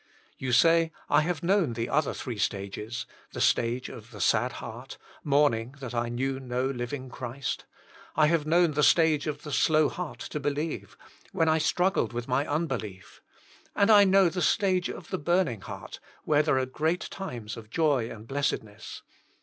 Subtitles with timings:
[0.39, 4.53] You say, *< I have known the other three stages; the stage of the sad
[4.53, 7.11] heart, mourning that I knew no living 36 Jesus Himself.
[7.11, 7.65] Christ;
[8.15, 10.97] I have known the stage of the slow heart to believe,
[11.33, 13.21] when I struggled with my unbelief;
[13.75, 17.69] and I know the stage of the burning heart, when there are great times of
[17.69, 19.03] joy and blessedness."